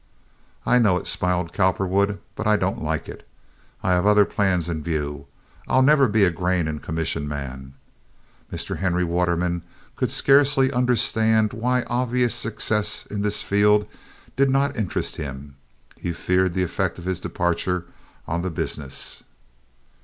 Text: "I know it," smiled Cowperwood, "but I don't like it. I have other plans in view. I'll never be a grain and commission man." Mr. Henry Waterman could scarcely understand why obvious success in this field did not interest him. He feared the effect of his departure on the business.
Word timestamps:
"I 0.65 0.79
know 0.79 0.97
it," 0.97 1.05
smiled 1.05 1.53
Cowperwood, 1.53 2.17
"but 2.35 2.47
I 2.47 2.57
don't 2.57 2.81
like 2.81 3.07
it. 3.07 3.21
I 3.83 3.91
have 3.91 4.07
other 4.07 4.25
plans 4.25 4.67
in 4.67 4.81
view. 4.81 5.27
I'll 5.67 5.83
never 5.83 6.07
be 6.07 6.23
a 6.23 6.31
grain 6.31 6.67
and 6.67 6.81
commission 6.81 7.27
man." 7.27 7.75
Mr. 8.51 8.77
Henry 8.77 9.03
Waterman 9.03 9.61
could 9.95 10.09
scarcely 10.09 10.71
understand 10.71 11.53
why 11.53 11.83
obvious 11.83 12.33
success 12.33 13.05
in 13.05 13.21
this 13.21 13.43
field 13.43 13.85
did 14.35 14.49
not 14.49 14.75
interest 14.75 15.17
him. 15.17 15.55
He 15.97 16.13
feared 16.13 16.55
the 16.55 16.63
effect 16.63 16.97
of 16.97 17.05
his 17.05 17.19
departure 17.19 17.85
on 18.27 18.41
the 18.41 18.49
business. 18.49 19.21